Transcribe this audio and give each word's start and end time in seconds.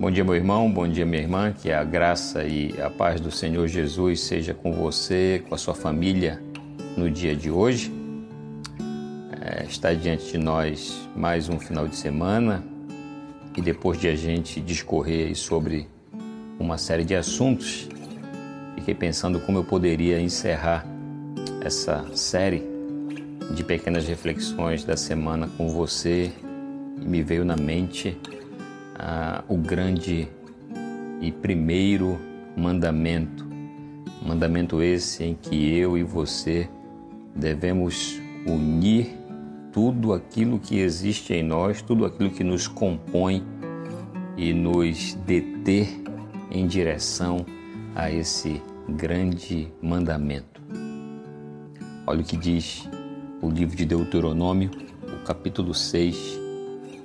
Bom 0.00 0.12
dia, 0.12 0.22
meu 0.22 0.36
irmão, 0.36 0.70
bom 0.70 0.86
dia, 0.86 1.04
minha 1.04 1.20
irmã. 1.20 1.52
Que 1.52 1.72
a 1.72 1.82
graça 1.82 2.44
e 2.44 2.72
a 2.80 2.88
paz 2.88 3.20
do 3.20 3.32
Senhor 3.32 3.66
Jesus 3.66 4.20
seja 4.20 4.54
com 4.54 4.72
você, 4.72 5.42
com 5.48 5.56
a 5.56 5.58
sua 5.58 5.74
família 5.74 6.40
no 6.96 7.10
dia 7.10 7.34
de 7.34 7.50
hoje. 7.50 7.92
É, 9.40 9.64
está 9.64 9.92
diante 9.92 10.30
de 10.30 10.38
nós 10.38 10.96
mais 11.16 11.48
um 11.48 11.58
final 11.58 11.88
de 11.88 11.96
semana 11.96 12.62
e 13.56 13.60
depois 13.60 13.98
de 13.98 14.06
a 14.06 14.14
gente 14.14 14.60
discorrer 14.60 15.36
sobre 15.36 15.88
uma 16.60 16.78
série 16.78 17.04
de 17.04 17.16
assuntos, 17.16 17.88
fiquei 18.76 18.94
pensando 18.94 19.40
como 19.40 19.58
eu 19.58 19.64
poderia 19.64 20.20
encerrar 20.20 20.86
essa 21.60 22.06
série 22.14 22.62
de 23.50 23.64
pequenas 23.64 24.06
reflexões 24.06 24.84
da 24.84 24.96
semana 24.96 25.48
com 25.58 25.68
você 25.68 26.30
e 27.02 27.04
me 27.04 27.20
veio 27.20 27.44
na 27.44 27.56
mente 27.56 28.16
ah, 28.98 29.44
o 29.48 29.56
grande 29.56 30.28
e 31.20 31.30
primeiro 31.30 32.18
mandamento. 32.56 33.46
Mandamento 34.26 34.82
esse 34.82 35.24
em 35.24 35.34
que 35.34 35.76
eu 35.76 35.96
e 35.96 36.02
você 36.02 36.68
devemos 37.34 38.20
unir 38.46 39.16
tudo 39.72 40.12
aquilo 40.12 40.58
que 40.58 40.80
existe 40.80 41.32
em 41.32 41.42
nós, 41.42 41.80
tudo 41.80 42.04
aquilo 42.04 42.30
que 42.30 42.42
nos 42.42 42.66
compõe 42.66 43.44
e 44.36 44.52
nos 44.52 45.14
deter 45.26 45.88
em 46.50 46.66
direção 46.66 47.44
a 47.94 48.10
esse 48.10 48.60
grande 48.88 49.68
mandamento. 49.82 50.60
Olha 52.06 52.22
o 52.22 52.24
que 52.24 52.36
diz 52.36 52.88
o 53.42 53.50
livro 53.50 53.76
de 53.76 53.84
Deuteronômio, 53.84 54.70
o 55.02 55.24
capítulo 55.24 55.74
6, 55.74 56.16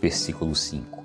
versículo 0.00 0.54
5. 0.54 1.01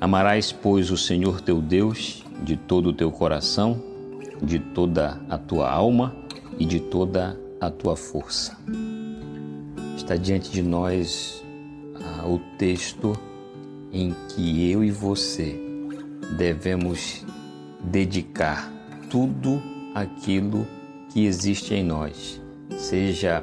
Amarás, 0.00 0.52
pois, 0.52 0.90
o 0.90 0.96
Senhor 0.96 1.40
teu 1.40 1.60
Deus 1.60 2.22
de 2.42 2.56
todo 2.56 2.90
o 2.90 2.92
teu 2.92 3.10
coração, 3.10 3.82
de 4.42 4.58
toda 4.58 5.20
a 5.28 5.38
tua 5.38 5.70
alma 5.70 6.14
e 6.58 6.66
de 6.66 6.80
toda 6.80 7.38
a 7.60 7.70
tua 7.70 7.96
força. 7.96 8.56
Está 9.96 10.16
diante 10.16 10.50
de 10.50 10.62
nós 10.62 11.42
ah, 11.94 12.28
o 12.28 12.38
texto 12.58 13.18
em 13.90 14.14
que 14.28 14.70
eu 14.70 14.84
e 14.84 14.90
você 14.90 15.58
devemos 16.36 17.24
dedicar 17.82 18.70
tudo 19.08 19.62
aquilo 19.94 20.66
que 21.10 21.24
existe 21.24 21.72
em 21.72 21.82
nós, 21.82 22.40
seja 22.76 23.42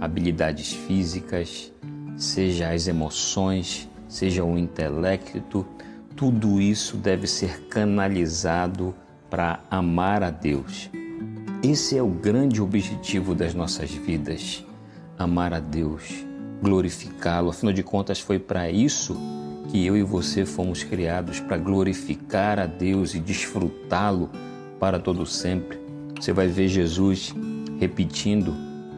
habilidades 0.00 0.72
físicas, 0.72 1.72
seja 2.16 2.70
as 2.70 2.88
emoções, 2.88 3.88
seja 4.08 4.42
o 4.42 4.58
intelecto, 4.58 5.66
tudo 6.16 6.60
isso 6.60 6.96
deve 6.96 7.26
ser 7.26 7.68
canalizado 7.68 8.94
para 9.30 9.60
amar 9.70 10.22
a 10.22 10.30
Deus. 10.30 10.90
Esse 11.62 11.96
é 11.96 12.02
o 12.02 12.08
grande 12.08 12.62
objetivo 12.62 13.34
das 13.34 13.54
nossas 13.54 13.90
vidas: 13.90 14.64
amar 15.18 15.52
a 15.52 15.60
Deus, 15.60 16.24
glorificá-lo. 16.62 17.50
Afinal 17.50 17.72
de 17.72 17.82
contas, 17.82 18.18
foi 18.18 18.38
para 18.38 18.70
isso 18.70 19.16
que 19.70 19.84
eu 19.84 19.96
e 19.96 20.02
você 20.02 20.46
fomos 20.46 20.82
criados 20.82 21.40
para 21.40 21.58
glorificar 21.58 22.58
a 22.58 22.66
Deus 22.66 23.14
e 23.14 23.20
desfrutá-lo 23.20 24.30
para 24.80 24.98
todo 24.98 25.26
sempre. 25.26 25.78
Você 26.18 26.32
vai 26.32 26.48
ver 26.48 26.68
Jesus 26.68 27.34
repetindo 27.78 28.54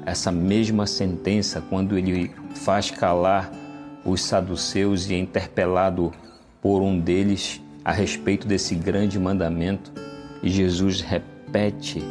essa 0.07 0.31
mesma 0.31 0.87
sentença 0.87 1.61
quando 1.61 1.99
ele 1.99 2.31
faz 2.55 2.91
calar 2.91 3.51
os 4.05 4.23
saduceus 4.23 5.09
e 5.09 5.15
é 5.15 5.19
interpelado 5.19 6.13
por 6.63 6.83
um 6.83 6.99
deles 6.99 7.61
a 7.85 7.93
respeito 7.93 8.47
desse 8.47 8.75
grande 8.75 9.19
mandamento. 9.19 9.93
E 10.43 10.49
Jesus 10.49 11.01
repete 11.01 12.03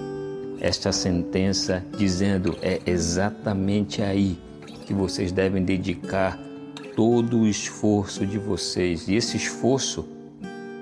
esta 0.59 0.91
sentença 0.91 1.83
dizendo: 1.97 2.57
é 2.61 2.79
exatamente 2.85 4.01
aí 4.01 4.39
que 4.85 4.93
vocês 4.93 5.31
devem 5.31 5.63
dedicar 5.63 6.39
todo 6.95 7.41
o 7.41 7.47
esforço 7.47 8.25
de 8.25 8.37
vocês. 8.37 9.07
E 9.07 9.15
esse 9.15 9.37
esforço 9.37 10.07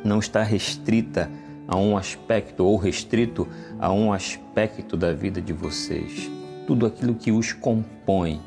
não 0.04 0.20
está 0.20 0.42
restrita 0.44 1.30
a 1.68 1.76
um 1.76 1.98
aspecto 1.98 2.64
ou 2.64 2.78
restrito 2.78 3.48
a 3.78 3.92
um 3.92 4.14
aspecto 4.14 4.96
da 4.96 5.14
vida 5.14 5.42
de 5.42 5.52
vocês. 5.52 6.32
Tudo 6.66 6.86
aquilo 6.86 7.14
que 7.16 7.32
os 7.32 7.52
compõe 7.52 8.42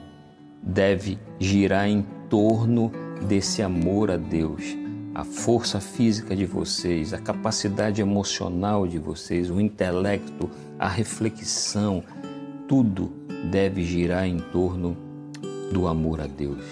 deve 0.63 1.19
girar 1.39 1.89
em 1.89 2.05
torno 2.31 2.93
desse 3.27 3.61
amor 3.61 4.11
a 4.11 4.17
Deus. 4.17 4.79
A 5.13 5.25
força 5.25 5.81
física 5.81 6.35
de 6.37 6.47
vocês, 6.47 7.13
a 7.13 7.19
capacidade 7.19 8.01
emocional 8.01 8.87
de 8.87 8.99
vocês, 8.99 9.51
o 9.51 9.61
intelecto, 9.61 10.49
a 10.79 10.89
reflexão, 10.89 12.03
tudo 12.69 13.13
deve 13.51 13.83
girar 13.83 14.27
em 14.27 14.39
torno 14.39 14.97
do 15.73 15.89
amor 15.89 16.21
a 16.21 16.27
Deus. 16.29 16.63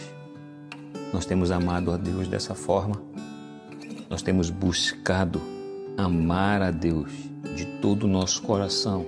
Nós 1.13 1.27
temos 1.27 1.51
amado 1.51 1.91
a 1.91 1.97
Deus 1.97 2.29
dessa 2.29 2.55
forma, 2.55 3.03
nós 4.09 4.23
temos 4.23 4.51
buscado 4.51 5.41
amar 5.97 6.63
a 6.63 6.71
Deus 6.71 7.11
de 7.57 7.67
todo 7.81 8.05
o 8.05 8.09
nosso 8.09 8.41
coração, 8.43 9.05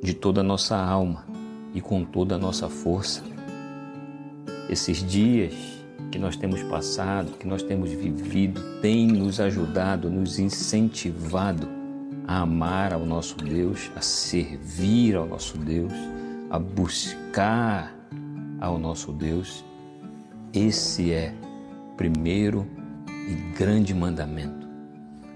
de 0.00 0.14
toda 0.14 0.40
a 0.40 0.44
nossa 0.44 0.76
alma 0.76 1.26
e 1.74 1.80
com 1.80 2.04
toda 2.04 2.36
a 2.36 2.38
nossa 2.38 2.68
força. 2.68 3.33
Esses 4.68 5.02
dias 5.02 5.54
que 6.10 6.18
nós 6.18 6.36
temos 6.36 6.62
passado, 6.62 7.32
que 7.32 7.46
nós 7.46 7.62
temos 7.62 7.90
vivido, 7.90 8.60
têm 8.80 9.06
nos 9.06 9.38
ajudado, 9.38 10.10
nos 10.10 10.38
incentivado 10.38 11.68
a 12.26 12.40
amar 12.40 12.92
ao 12.94 13.04
nosso 13.04 13.36
Deus, 13.36 13.90
a 13.94 14.00
servir 14.00 15.16
ao 15.16 15.26
nosso 15.26 15.58
Deus, 15.58 15.92
a 16.50 16.58
buscar 16.58 17.94
ao 18.58 18.78
nosso 18.78 19.12
Deus. 19.12 19.64
Esse 20.52 21.12
é 21.12 21.34
o 21.92 21.96
primeiro 21.96 22.66
e 23.28 23.56
grande 23.56 23.92
mandamento. 23.92 24.66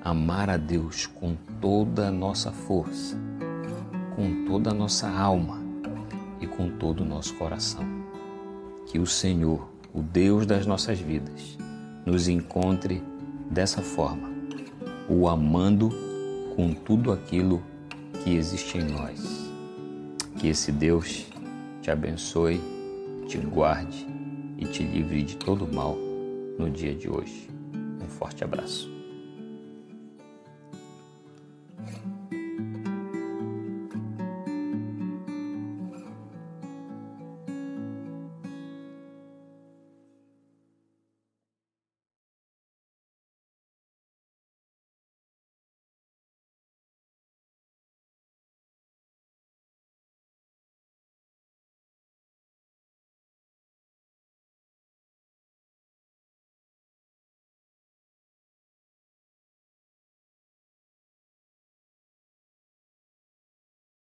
Amar 0.02 0.48
a 0.48 0.56
Deus 0.56 1.06
com 1.06 1.36
toda 1.60 2.08
a 2.08 2.10
nossa 2.10 2.50
força, 2.50 3.16
com 4.16 4.46
toda 4.46 4.70
a 4.70 4.74
nossa 4.74 5.08
alma 5.08 5.60
e 6.40 6.46
com 6.46 6.70
todo 6.70 7.00
o 7.02 7.04
nosso 7.04 7.34
coração 7.34 7.98
que 8.90 8.98
o 8.98 9.06
Senhor, 9.06 9.68
o 9.92 10.02
Deus 10.02 10.46
das 10.46 10.66
nossas 10.66 10.98
vidas, 10.98 11.58
nos 12.06 12.26
encontre 12.26 13.02
dessa 13.50 13.82
forma, 13.82 14.30
o 15.08 15.28
amando 15.28 15.90
com 16.56 16.72
tudo 16.72 17.12
aquilo 17.12 17.62
que 18.24 18.34
existe 18.34 18.78
em 18.78 18.84
nós. 18.84 19.48
Que 20.38 20.48
esse 20.48 20.72
Deus 20.72 21.26
te 21.82 21.90
abençoe, 21.90 22.60
te 23.26 23.38
guarde 23.38 24.06
e 24.56 24.64
te 24.64 24.82
livre 24.82 25.22
de 25.22 25.36
todo 25.36 25.70
mal 25.72 25.96
no 26.58 26.70
dia 26.70 26.94
de 26.94 27.10
hoje. 27.10 27.48
Um 28.02 28.08
forte 28.08 28.42
abraço. 28.42 28.90